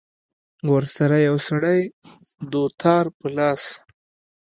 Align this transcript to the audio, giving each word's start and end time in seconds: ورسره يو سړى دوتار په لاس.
ورسره 0.73 1.17
يو 1.27 1.35
سړى 1.47 1.79
دوتار 2.53 3.05
په 3.17 3.27
لاس. 3.37 3.63